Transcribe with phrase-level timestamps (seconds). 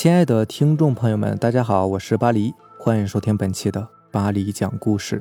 [0.00, 5.20] 亲爱的听众朋友们，大家好，我是巴黎，欢迎收听本期的巴黎讲故事。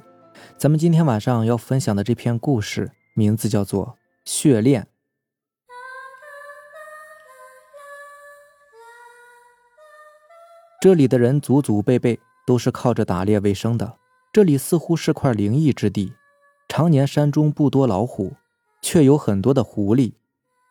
[0.55, 3.87] 咱们今天晚上要分享的这篇故事，名字叫做
[4.23, 4.83] 《血恋》。
[10.79, 13.95] 这里的人祖祖辈辈都是靠着打猎为生的，
[14.31, 16.13] 这里似乎是块灵异之地。
[16.67, 18.33] 常年山中不多老虎，
[18.83, 20.13] 却有很多的狐狸。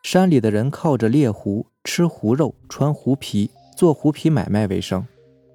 [0.05, 5.07] 山里的人靠着猎狐、吃狐肉、穿狐皮、做狐皮买卖为生。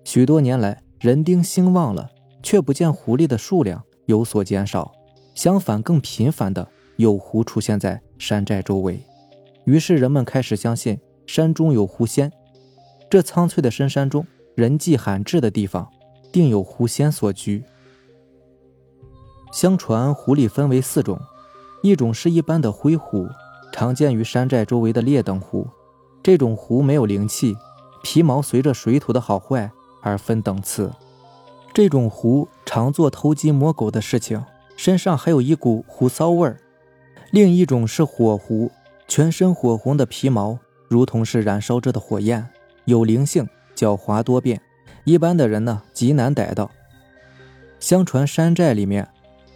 [0.03, 2.07] 许多年来，人丁兴旺了，
[2.43, 4.91] 却不见狐狸的数量有所减少，
[5.33, 9.03] 相反，更频繁的有狐出现在山寨周围。
[9.65, 12.31] 于是人们开始相信山中有狐仙。
[13.09, 14.25] 这苍翠的深山中，
[14.55, 15.89] 人迹罕至的地方，
[16.31, 17.63] 定有狐仙所居。
[19.51, 21.19] 相传狐狸分为四种，
[21.81, 23.27] 一种是一般的灰狐。
[23.73, 25.67] 常见于山寨周围的劣等狐，
[26.21, 27.55] 这种狐没有灵气，
[28.03, 29.69] 皮毛随着水土的好坏
[30.01, 30.91] 而分等次。
[31.73, 34.43] 这种狐常做偷鸡摸狗的事情，
[34.75, 36.57] 身上还有一股狐骚味儿。
[37.31, 38.71] 另一种是火狐，
[39.07, 40.57] 全身火红的皮毛，
[40.87, 42.47] 如同是燃烧着的火焰，
[42.85, 44.61] 有灵性，狡猾多变，
[45.05, 46.69] 一般的人呢极难逮到。
[47.79, 49.07] 相传山寨里面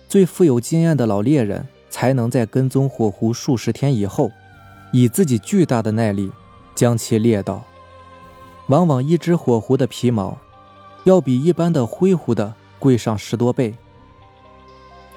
[0.08, 1.68] 最富有经验的老猎人。
[1.88, 4.30] 才能在跟踪火狐数十天以后，
[4.92, 6.30] 以自己巨大的耐力
[6.76, 7.64] 将其猎到。
[8.68, 10.38] 往往一只火狐的皮毛，
[11.04, 13.74] 要比一般的灰狐的贵上十多倍。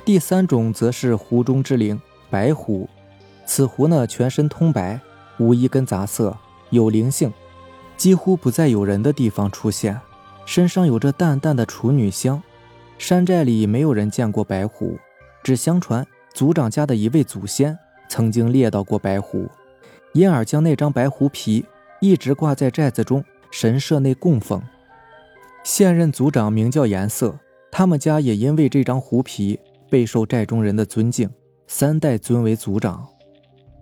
[0.05, 2.89] 第三种则是湖中之灵白狐，
[3.47, 5.01] 此狐呢全身通白，
[5.39, 6.37] 无一根杂色，
[6.71, 7.33] 有灵性，
[7.97, 9.99] 几乎不在有人的地方出现，
[10.45, 12.43] 身上有着淡淡的处女香。
[12.99, 14.99] 山寨里没有人见过白狐，
[15.43, 16.07] 只相传。
[16.35, 17.77] 族长家的一位祖先
[18.09, 19.49] 曾经猎到过白狐，
[20.13, 21.65] 因而将那张白狐皮
[22.01, 24.63] 一直挂在寨子中神社内供奉。
[25.65, 27.39] 现任族长名叫颜色，
[27.71, 29.59] 他们家也因为这张狐皮
[29.91, 31.29] 备受寨中人的尊敬，
[31.67, 33.07] 三代尊为族长。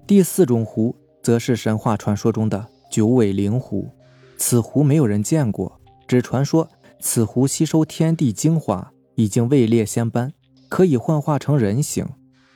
[0.07, 3.89] 第四种狐则是神话传说中的九尾灵狐，
[4.37, 6.69] 此狐没有人见过，只传说
[7.01, 10.33] 此狐吸收天地精华，已经位列仙班，
[10.69, 12.07] 可以幻化成人形。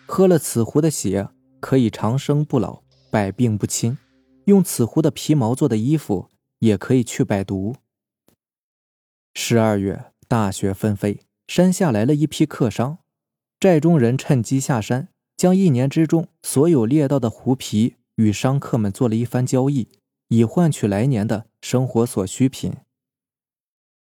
[0.06, 1.28] 喝了此狐的血，
[1.60, 3.96] 可以长生不老、百病不侵；
[4.46, 6.26] 用此狐的皮毛做的衣服，
[6.60, 7.76] 也可以去百毒。
[9.34, 12.98] 十二月，大雪纷飞，山下来了一批客商，
[13.58, 19.88] 寨中人趁机下山，将一年之中所有猎到的狐皮与商客们做了一番交易，
[20.28, 22.74] 以换取来年的生活所需品。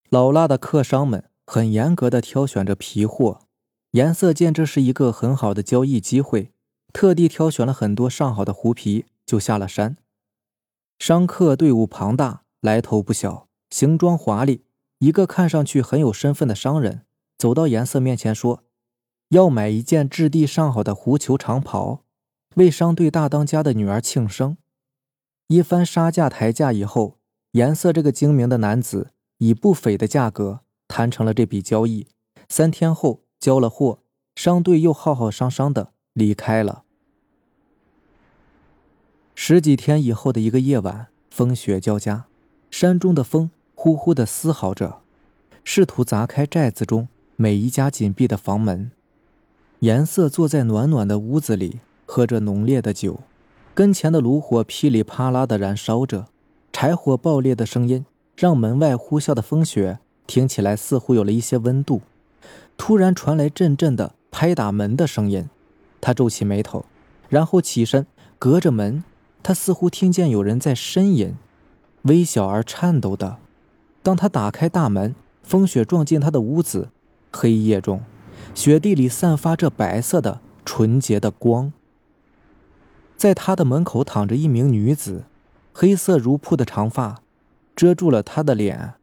[0.09, 3.41] 老辣的客商们很严格的挑选着皮货。
[3.91, 6.51] 颜色见这是一个很好的交易机会，
[6.93, 9.97] 特地挑选了很多上好的狐皮，就下了山。
[11.01, 14.65] 商客队伍庞大，来头不小，行装华丽。
[14.99, 17.07] 一个看上去很有身份的商人
[17.39, 18.61] 走到颜色面前说
[19.29, 22.03] ：“要买一件质地上好的狐裘长袍，
[22.53, 24.57] 为商队大当家的女儿庆生。”
[25.49, 27.17] 一番杀价抬价以后，
[27.53, 32.05] 颜色这个精明的男子以不菲的价格谈成了这笔交易。
[32.47, 33.23] 三天后。
[33.39, 34.03] 交了货，
[34.35, 36.83] 商队又浩浩汤汤的离开了。
[39.43, 42.25] 十几天以后的一个夜晚，风雪交加，
[42.69, 44.99] 山中的风呼呼的嘶嚎着，
[45.63, 47.07] 试图砸开寨子中
[47.37, 48.91] 每一家紧闭的房门。
[49.79, 53.21] 颜色坐在暖暖的屋子里，喝着浓烈的酒，
[53.73, 56.27] 跟前的炉火噼里啪啦的燃烧着，
[56.71, 59.97] 柴火爆裂的声音让门外呼啸的风雪
[60.27, 62.01] 听起来似乎有了一些温度。
[62.77, 65.49] 突然传来阵阵的拍打门的声音，
[65.99, 66.85] 他皱起眉头，
[67.27, 68.05] 然后起身，
[68.37, 69.03] 隔着门，
[69.43, 71.35] 他似乎听见有人在呻吟，
[72.03, 73.37] 微小而颤抖的。
[74.03, 76.89] 当他打开大门，风雪撞进他的屋子，
[77.31, 78.01] 黑夜中，
[78.53, 81.71] 雪地里散发着白色的纯洁的光。
[83.17, 85.25] 在他的门口躺着一名女子，
[85.73, 87.21] 黑色如瀑的长发
[87.75, 88.93] 遮住了她的脸，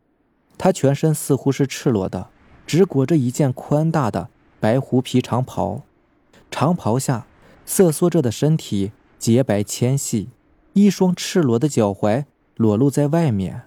[0.57, 2.29] 她全身似乎是赤裸的。
[2.67, 4.29] 只裹着一件宽大的
[4.61, 5.81] 白狐皮长袍，
[6.51, 7.25] 长袍下
[7.65, 10.29] 瑟缩着的身体洁白纤细，
[10.75, 12.25] 一双赤裸的脚踝
[12.57, 13.63] 裸露在外面。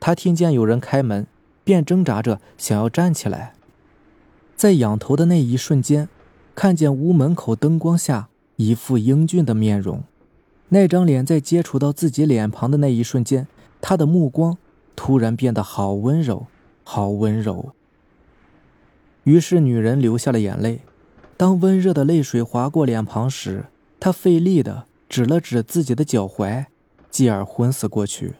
[0.00, 1.26] 他听见有人开门，
[1.62, 3.54] 便挣扎着想要站起来。
[4.56, 6.08] 在仰头的那一瞬间，
[6.54, 10.02] 看见屋门口灯光下一副英俊的面容。
[10.70, 13.46] 那张脸在接触到自己脸庞的那一瞬间，
[13.80, 14.56] 他的目光
[14.96, 16.46] 突然变得好温柔，
[16.82, 17.72] 好温柔。
[19.24, 20.80] 于是，女人流下了眼泪。
[21.36, 23.66] 当温热的泪水划过脸庞时，
[24.04, 26.66] 他费力地指了指自己的脚踝，
[27.08, 28.34] 继而昏死过去。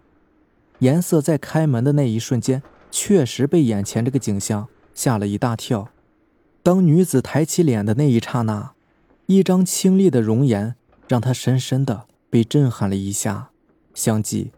[0.81, 5.91] 颜色在开门的那一瞬间，确实被眼前这个景象吓了一大跳。
[6.64, 8.73] 当女子抬起脸的那一刹那，
[9.26, 10.75] 一张清丽的容颜
[11.06, 13.50] 让他深深的被震撼了一下。
[13.94, 14.50] 相继，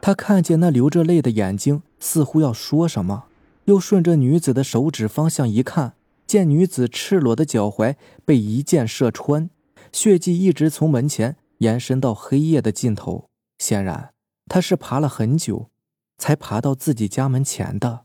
[0.00, 3.24] 他看见那流着泪的眼睛，似乎要说什么，
[3.64, 5.94] 又顺着女子的手指方向一看，
[6.24, 9.50] 见女子赤裸的脚踝被一箭射穿，
[9.92, 13.28] 血迹一直从门前延伸到黑夜的尽头。
[13.58, 14.10] 显然。
[14.48, 15.70] 他是爬了很久，
[16.18, 18.04] 才爬到自己家门前的。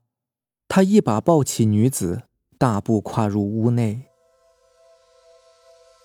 [0.67, 2.23] 他一把抱起女子，
[2.57, 4.07] 大步跨入屋内。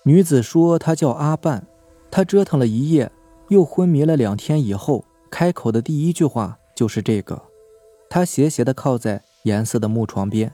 [0.03, 1.65] 女子说：“她叫阿半，
[2.11, 3.11] 她折腾了一夜，
[3.49, 7.41] 又昏迷了两天以后，开口的第一句话就是这个。”
[8.07, 10.53] 她斜斜地靠在颜色的木床边，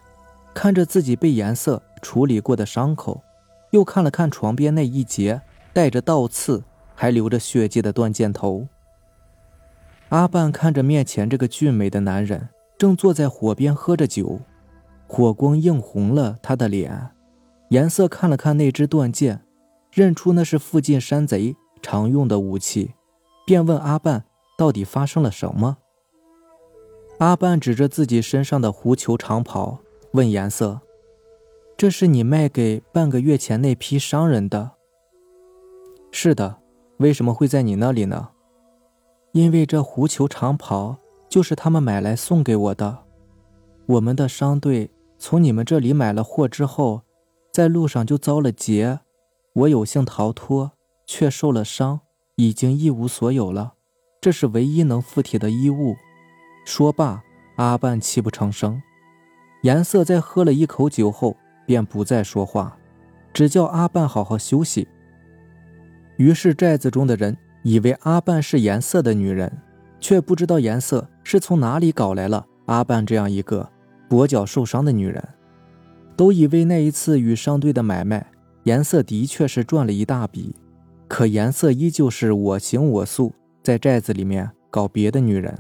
[0.54, 3.22] 看着自己被颜色处理过的伤口，
[3.74, 5.42] 又看了看床边那一截
[5.74, 8.68] 带着倒刺、还流着血迹的断箭头。
[10.10, 14.40] 阿半看着面前这个俊美的男人，正坐在火边喝着酒，
[15.08, 17.10] 火光映红了他的脸。
[17.70, 19.42] 颜色看了看那只断剑，
[19.92, 22.94] 认出那是附近山贼常用的武器，
[23.48, 24.26] 便问阿半
[24.56, 25.78] 到底发生了什么。
[27.18, 29.80] 阿半指着自己身上的狐裘长袍，
[30.12, 30.80] 问颜色
[31.76, 34.72] ：“这是你卖给半个月前那批商人的
[36.12, 36.58] ？”“是的，
[36.98, 38.30] 为什么会在你那里呢？”
[39.34, 40.96] 因为这狐裘长袍
[41.28, 43.00] 就是他们买来送给我的。
[43.88, 47.02] 我们的商队从你们这里买了货之后，
[47.52, 49.00] 在路上就遭了劫，
[49.54, 50.74] 我有幸逃脱，
[51.08, 52.02] 却受了伤，
[52.36, 53.74] 已经一无所有了。
[54.22, 55.96] 这是唯一能附体的衣物。
[56.64, 57.24] 说罢，
[57.58, 58.82] 阿半泣不成声。
[59.64, 61.36] 颜色在喝了一口酒后，
[61.74, 62.78] 便不再说话，
[63.34, 64.88] 只叫阿半好好休息。
[66.18, 67.36] 于是寨子中的人。
[67.66, 69.50] 以为阿半是颜色的女人，
[69.98, 73.70] 却不知道颜色是从哪里搞来了阿半这样一个
[74.10, 75.26] 跛脚受伤的女人，
[76.18, 78.28] 都以为那一次与商队的买卖，
[78.64, 80.54] 颜色的确是赚了一大笔，
[81.08, 83.34] 可颜色依旧是我行我素，
[83.64, 85.58] 在寨子里面搞别的女人。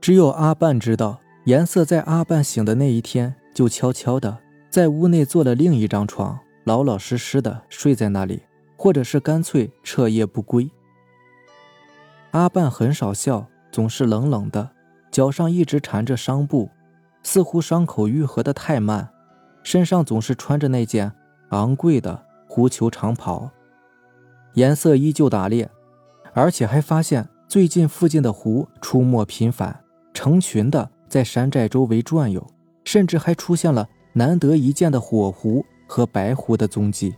[0.00, 4.38] 只有阿半知道，颜色在阿半醒的那一天，就悄悄的
[4.70, 8.42] 在屋内做了另一张床，老老实实的睡在那里，
[8.76, 10.70] 或者是干脆彻夜不归。
[12.32, 14.70] 阿半很少笑，总是冷冷的，
[15.10, 16.68] 脚上一直缠着伤布，
[17.22, 19.08] 似乎伤口愈合的太慢。
[19.62, 21.10] 身上总是穿着那件
[21.50, 23.50] 昂贵的狐裘长袍，
[24.52, 25.70] 颜色依旧打猎，
[26.34, 29.82] 而且还发现最近附近的狐出没频繁，
[30.12, 32.46] 成群的在山寨周围转悠，
[32.84, 37.14] 甚至还出现了难得一见的火狐和白狐的踪迹。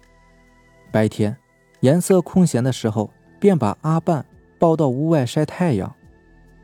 [0.91, 1.37] 白天，
[1.81, 4.25] 颜色空闲的时候，便把阿半。
[4.59, 5.91] 抱到屋外晒太阳，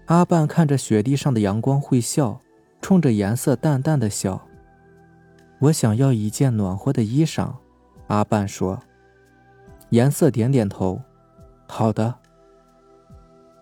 [0.05, 2.39] 阿半看着雪地上的阳光会笑，
[2.83, 4.47] 冲着颜色淡淡的笑。
[5.61, 7.55] 我想要一件暖和的衣裳，
[8.09, 8.79] 阿半说。
[9.89, 11.01] 颜色点点头，
[11.67, 12.17] 好的。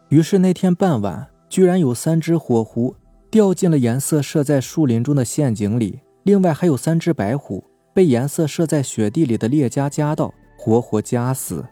[0.09, 2.97] 于是那天傍晚，居然有三只火狐
[3.31, 7.63] 掉进了颜色设在树林中的陷阱里，另外还有三只白虎
[7.93, 11.65] 被颜色设在雪地里的猎家夹道活活夹死。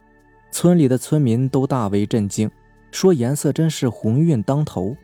[0.50, 2.50] 村里的村民都大为震惊，
[2.90, 4.94] 说颜色真是鸿运当头。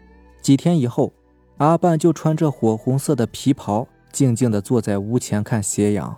[0.43, 1.11] 几天以后，
[1.57, 6.15] 阿半就穿着火红色的皮袍，静静地坐在屋前看斜阳。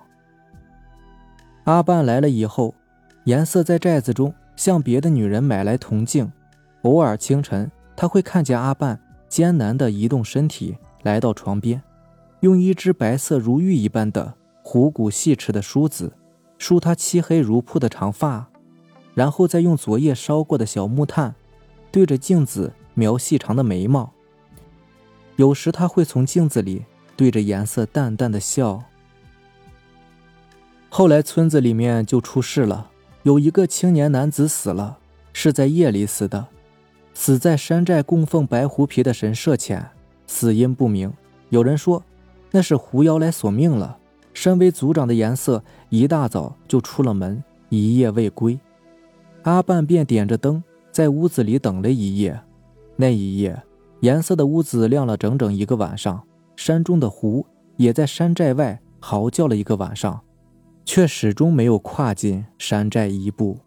[1.64, 2.74] 阿半来了以后，
[3.24, 6.30] 颜色在寨子中向别的女人买来铜镜，
[6.82, 11.80] 偶尔清晨，他会看见阿半艰难地移动身体来到床边，
[12.40, 16.12] 用一只白色如玉一般的虎骨细齿的梳子
[16.58, 18.48] 梳他漆黑如瀑的长发。
[19.12, 21.34] 然后再用昨夜烧过的小木炭，
[21.90, 24.10] 对着镜子描细长的眉毛。
[25.36, 26.84] 有时他会从镜子里
[27.16, 28.82] 对着颜色淡淡的笑。
[30.88, 32.90] 后来村子里面就出事了，
[33.24, 34.98] 有一个青年男子死了，
[35.32, 36.46] 是在夜里死的，
[37.12, 39.90] 死在山寨供奉白狐皮的神社前，
[40.26, 41.12] 死因不明。
[41.48, 42.02] 有人说
[42.50, 43.98] 那是狐妖来索命了。
[44.32, 48.58] 身为族长的颜色一大早就出了门，一夜未归。
[49.42, 52.40] 阿半便点着灯在屋子里等了一夜，
[52.96, 53.60] 那一夜，
[54.00, 56.22] 颜色的屋子亮了整整一个晚上。
[56.56, 60.20] 山中的狐也在山寨外嚎叫了一个晚上，
[60.84, 63.58] 却始终没有跨进山寨一步。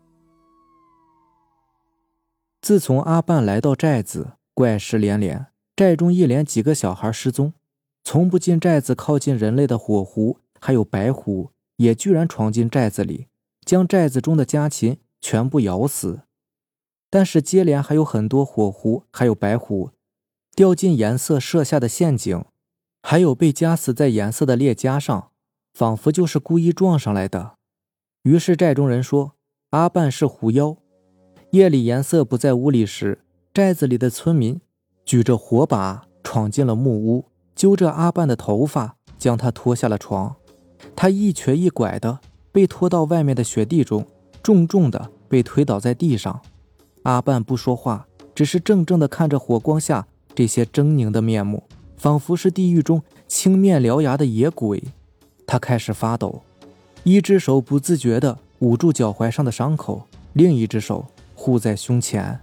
[2.62, 7.54] 自从阿半来到寨子，怪事连连，寨中一连几个小孩失踪，
[8.04, 13.28] 从不进寨子靠近人类的火狐还有白狐，也居然闯进寨子里，
[13.66, 14.98] 将寨子中的家禽。
[15.26, 16.24] 全部咬死，
[17.10, 19.92] 但是接连还有很多火狐，还有白狐，
[20.54, 22.44] 掉进颜色设下的陷阱，
[23.02, 25.32] 还有被夹死在颜色的猎夹上，
[25.74, 27.54] 仿佛就是故意撞上来的。
[28.24, 29.36] 于是寨中人说
[29.70, 30.76] 阿半是狐妖。
[31.52, 34.60] 夜里颜色不在屋里时，寨子里的村民
[35.06, 37.30] 举着火把闯进了木屋，
[37.64, 40.36] 揪着阿半的头发，将他拖下了床。
[40.98, 42.20] 他一瘸一拐的
[42.52, 44.06] 被拖到外面的雪地中，
[44.42, 46.42] 重重的被推倒在地上。
[47.04, 48.06] 阿半不说话，
[48.36, 50.06] 只是怔怔的看着火光下
[50.36, 51.64] 这些狰狞的面目，
[51.96, 54.84] 仿佛是地狱中青面獠牙的野鬼。
[55.48, 56.42] 他开始发抖，
[57.04, 62.42] 一只手不自觉的捂住脚踝上的伤口，另一只手护在胸前。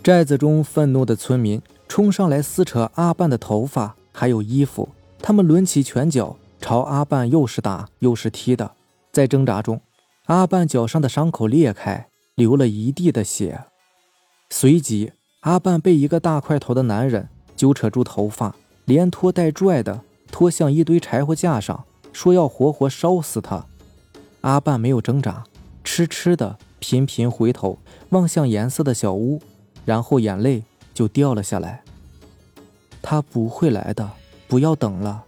[0.00, 4.88] 寨子中愤怒的村民冲上来撕扯阿半的头发，还有衣服。
[5.20, 8.72] 他们抡起拳脚朝阿半又是打又是踢的，
[9.10, 9.80] 在挣扎中，
[10.26, 12.06] 阿半脚上的伤口裂开。
[12.36, 13.64] 流了一地的血，
[14.48, 18.54] 随即阿半被一个大块头的男人揪扯住头发，
[18.84, 23.66] 连拖带拽的拖向一堆柴火架上，说要活活烧死他。
[24.42, 25.42] 阿半没有挣扎，
[25.82, 27.76] 痴痴的频频回头
[28.10, 29.42] 望向颜色的小屋，
[29.84, 30.62] 然后眼泪
[30.98, 31.84] 就掉了下来。
[33.00, 34.10] 他不会来的，
[34.48, 35.22] 不要等了。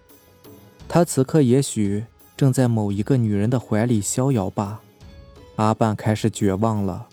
[0.89, 2.05] 他此刻也许
[2.37, 4.81] 正在某一个女人的怀里逍遥吧。
[5.55, 7.07] 阿半开始绝望了。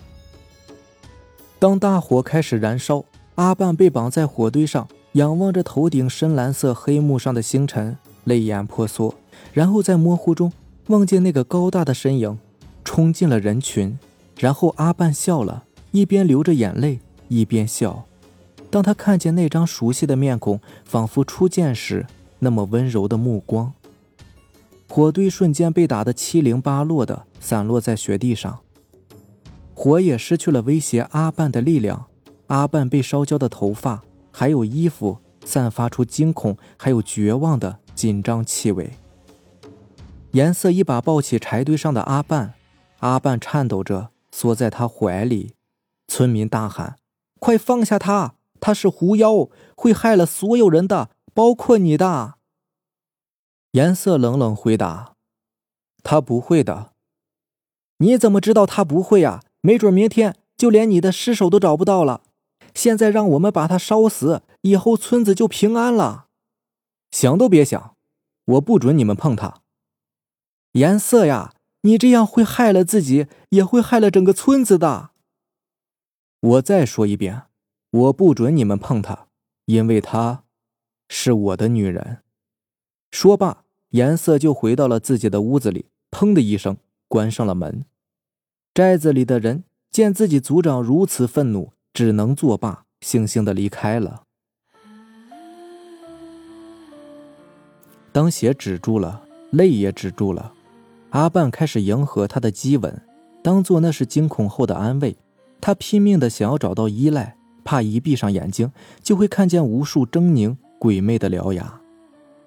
[1.60, 9.14] 当大火开始燃烧，阿半被绑在火堆上，仰望着头顶深蓝色黑幕上的星辰，泪眼婆娑。
[9.54, 10.52] 然后在模糊中
[10.88, 12.40] 望见那个高大的身影
[12.84, 14.00] 冲进了人群，
[14.40, 18.07] 然后阿半笑了，一边流着眼泪一边笑。
[18.78, 22.06] 当他看见那张熟悉的面孔，仿佛初见时
[22.38, 23.74] 那么温柔的目光。
[24.88, 28.60] 火堆瞬间被打得七零八落的散落在雪地上，
[29.74, 32.06] 火也失去了威胁阿半的力量。
[32.46, 38.92] 阿半被烧焦的头发还有衣服散发出惊恐还有绝望的紧张气味。
[40.34, 42.54] 颜色一把抱起柴堆上的阿半，
[43.00, 45.54] 阿半颤抖着缩在他怀里。
[46.08, 46.98] 村民大喊
[47.42, 48.36] ：“快放下他！
[48.60, 52.36] 他是狐妖，会害了所有人的，包括你的。”
[53.72, 55.16] 颜色冷冷回答
[56.04, 56.94] ：“他不会的。
[57.98, 59.44] 你怎么知道他不会呀？
[59.62, 62.22] 没准明天就连你的尸首都找不到了。
[62.74, 66.28] 现在让我们把他烧死，以后村子就平安了。
[67.12, 67.96] 想都别想！
[68.46, 69.62] 我不准你们碰他。
[70.74, 75.10] 颜色呀，你这样会害了自己，也会害了整个村子的。
[76.40, 77.47] 我再说一遍，
[77.98, 79.28] 我不准你们碰她，
[79.66, 80.44] 因为她
[81.10, 82.20] 是我的女人。”
[83.12, 86.78] 说罢，颜色就回到了自己的屋子里，砰的一声
[87.08, 87.86] 关上了门。
[88.74, 94.24] 寨子里的人见自己族长如此愤怒，只能作罢，悻悻的离开了。
[98.12, 100.54] 当血止住了，泪也止住了，
[101.12, 103.02] 阿半开始迎合他的激吻，
[103.42, 105.18] 当做那是惊恐后的安慰。
[105.60, 108.72] 他拼命的想要找到依赖，怕一闭上眼睛
[109.04, 111.82] 就会看见无数狰狞鬼魅的獠牙。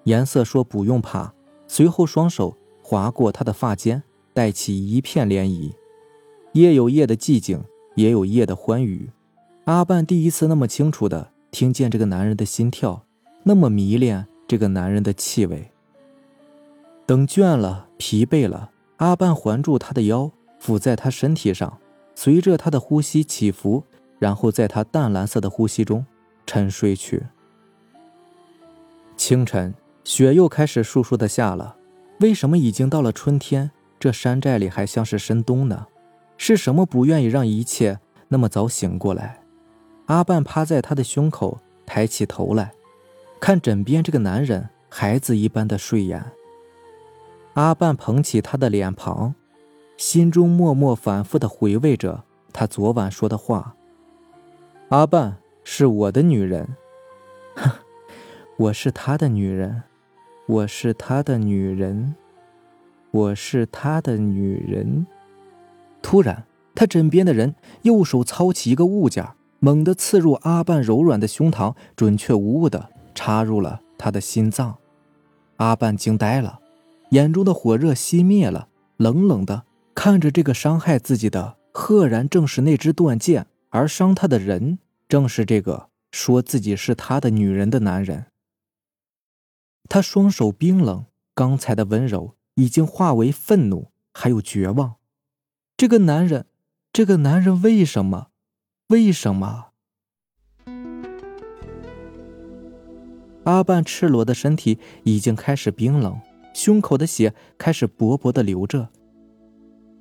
[0.05, 1.31] 颜色说：“不用怕。”
[1.69, 4.01] 随后双手划过他的发间，
[4.33, 5.71] 带起一片涟漪。
[6.53, 7.63] 夜有夜的寂静，
[7.93, 9.11] 也有夜的欢愉。
[9.65, 13.03] 阿半第一次那么清楚的听见这个男人的心跳，
[13.43, 15.69] 那么迷恋这个男人的气味。
[17.05, 21.77] 等倦了、疲惫了，阿半环住他的腰，伏在他身体上，
[22.15, 23.83] 随着他的呼吸起伏，
[24.21, 26.05] 然后在他淡蓝色的呼吸中
[26.45, 27.23] 沉睡去。
[29.17, 29.73] 清晨。
[30.03, 31.75] 雪又开始簌簌的下了，
[32.21, 35.85] 为什么已经到了春天，这山寨里还像是深冬呢？
[36.37, 37.99] 是什么不愿意让一切
[38.29, 39.43] 那么早醒过来？
[40.07, 42.73] 阿半趴在他的胸口，抬起头来，
[43.39, 46.25] 看枕边这个男人孩子一般的睡眼。
[47.53, 49.35] 阿半捧起他的脸庞，
[49.97, 53.75] 心中默默反复的回味着他昨晚说的话
[54.91, 56.75] ：“阿半是我的女人，
[57.55, 57.71] 哼，
[58.59, 59.83] 我是他的女人。”
[60.47, 62.13] 我是他的女人，
[63.11, 65.07] 我是他的女人。
[66.01, 66.43] 突然，
[66.75, 69.25] 他枕边的人右手操起一个物件，
[69.59, 74.75] 猛地刺入阿半柔软的胸膛，准确无误的插入了他的心脏。
[75.55, 76.59] 阿半惊呆了，
[77.11, 78.67] 眼中的火热熄灭了，
[78.97, 79.63] 冷冷的
[79.95, 88.27] 看着这个伤害自己的，赫然正是那支断剑，而伤他的人正是这个说自己是他的女人的男人。
[89.89, 94.95] 他双手冰冷，刚才的温柔已经化为愤怒，还有绝望。
[95.77, 96.45] 这个男人，
[96.91, 98.27] 这个男人为什么？
[98.87, 99.69] 为什么？
[103.45, 106.19] 阿半赤裸的身体已经开始冰冷，
[106.53, 108.89] 胸口的血开始薄薄的流着。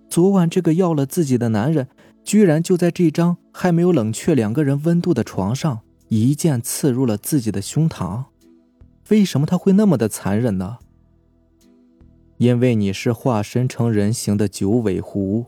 [0.09, 1.89] 昨晚这个要了自己的男人，
[2.25, 8.25] 居然就在这张还没有冷却两个人温度的床上，一剑刺入了自己的胸膛。
[9.09, 10.79] 为什么他会那么的残忍呢？
[12.39, 15.47] 因为你是化身成人形的九尾狐。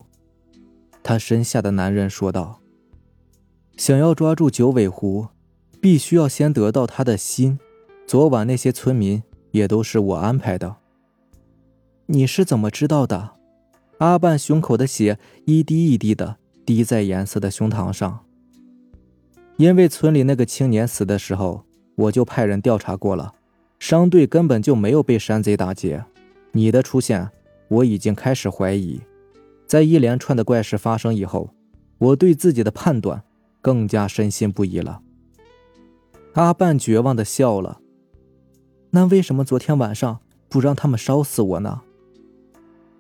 [1.02, 2.60] 他身下的男人说道
[3.76, 5.28] ：“想要抓住九尾狐，
[5.80, 7.58] 必须要先得到他的心。
[8.06, 10.76] 昨晚那些村民也都是我安排的。
[12.06, 13.36] 你是怎么知道的？”
[13.98, 18.20] 阿半胸口的血一滴一滴的滴在颜色的胸膛上。
[19.56, 21.64] 因为村里那个青年死的时候，
[21.94, 23.32] 我就派人调查过了，
[23.78, 26.04] 商队根本就没有被山贼打劫。
[26.52, 27.30] 你的出现，
[27.68, 29.00] 我已经开始怀疑。
[29.66, 31.50] 在一连串的怪事发生以后，
[31.98, 33.22] 我对自己的判断
[33.60, 35.00] 更加深信不疑了。
[36.34, 37.80] 阿半绝望的笑了。
[38.90, 41.82] 那为什么昨天晚上不让他们烧死我呢？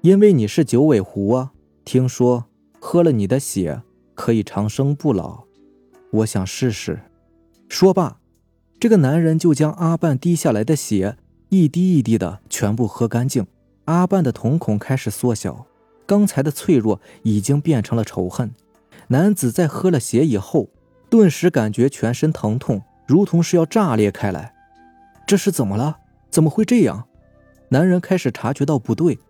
[0.02, 1.52] 因为你是九尾狐啊！
[1.84, 2.46] 听说
[2.84, 3.80] 喝了你的血
[4.12, 5.44] 可以长生不老，
[6.10, 7.00] 我想试试。
[7.68, 8.18] 说罢，
[8.80, 11.16] 这个男人就将阿半滴下来的血
[11.50, 13.46] 一滴一滴的全部喝干净。
[13.84, 15.64] 阿半的瞳孔开始缩小，
[16.06, 18.52] 刚才的脆弱已经变成了仇恨。
[19.06, 20.68] 男子在喝了血以后，
[21.08, 24.52] 顿时感觉全身疼痛，如同是要炸裂开来。
[25.24, 25.98] 这是怎么了？
[26.30, 27.06] 怎么会这样？
[27.68, 29.20] 男人开始察觉到不对。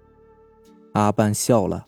[0.94, 1.86] 阿半笑了，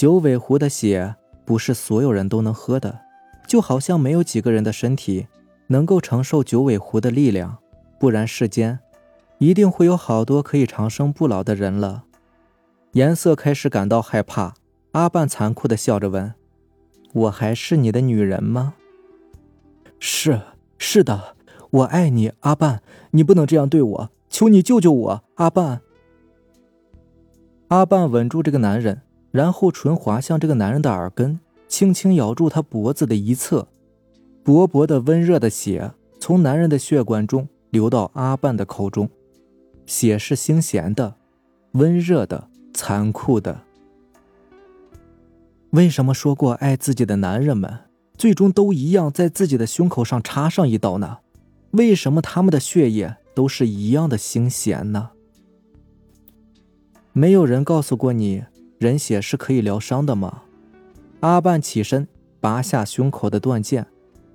[0.00, 1.14] 九尾狐的血
[1.44, 3.00] 不是所有人都能喝的，
[3.46, 5.26] 就好像没有几个人的身体
[5.66, 7.58] 能够承受九尾狐的力量，
[7.98, 8.78] 不然世间
[9.36, 12.04] 一定会有好多可以长生不老的人了。
[12.92, 14.54] 颜色开始感到害怕，
[14.92, 16.32] 阿半残酷的笑着问
[17.12, 18.72] ：“我还是你的女人吗
[20.00, 20.40] ？”“是，
[20.78, 21.36] 是的，
[21.68, 25.82] 我爱你，阿半，你不能这样对我，求你救救我，阿半。”
[27.68, 31.38] 阿半稳住这个男人，然后唇滑向这个男人的耳根，
[31.68, 33.68] 轻轻咬住他脖子的一侧。
[34.42, 39.08] 薄薄的温热的血从男人的血管中流到阿半的口中，
[39.86, 41.14] 血是腥咸的、
[41.72, 43.60] 温热的、残酷的。
[45.70, 47.80] 为什么说过爱自己的男人们，
[48.16, 51.18] 最终都一样在自己的胸口上插上一刀呢？
[51.72, 55.10] 为什么他们的血液都是一样的腥咸呢？
[57.12, 58.42] 没有人告诉过你，
[58.80, 60.44] 人血是可以疗伤的吗？
[61.20, 62.08] 阿半起身，
[62.40, 63.86] 拔下胸口的断剑，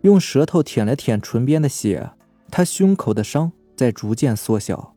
[0.01, 2.11] 用舌头舔了舔唇边的血，
[2.51, 4.93] 他胸口的伤在逐渐缩小。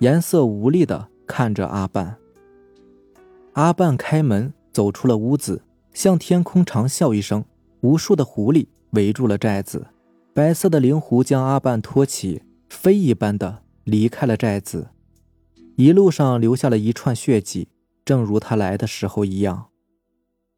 [0.00, 2.18] 颜色无力的看着阿半。
[3.54, 5.62] 阿半开门走出了屋子，
[5.94, 7.42] 向天空长啸一声。
[7.80, 9.86] 无数的狐狸围住了寨子，
[10.34, 14.88] 白色的灵狐将阿半托起，飞一般的离开了寨子。
[15.76, 17.68] 一路上留下了一串血迹，
[18.10, 19.68] 正如他来的时候一样。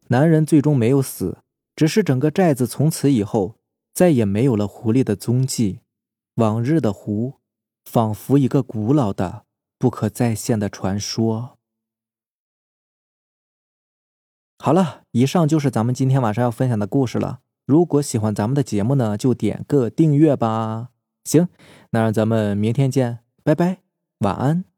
[0.09, 1.43] 男人最终没有死，
[1.77, 3.59] 只是整个寨子从此以后
[3.93, 5.81] 再也没有了狐狸的踪迹。
[6.37, 7.35] 往日的湖，
[7.85, 9.45] 仿佛一个古老的、
[9.77, 11.59] 不可再现的传说。
[14.59, 17.41] 好了，以上就是咱们今天晚上要分享的故事了。
[17.67, 20.89] 如果喜欢咱们的节目呢，就点个订阅吧。
[21.25, 21.51] 行，
[21.91, 23.83] 那让咱们明天见，拜拜，
[24.21, 24.72] 晚安。